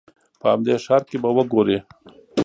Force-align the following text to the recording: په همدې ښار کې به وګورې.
په 0.39 0.45
همدې 0.51 0.75
ښار 0.83 1.01
کې 1.09 1.17
به 1.23 1.29
وګورې. 1.37 1.77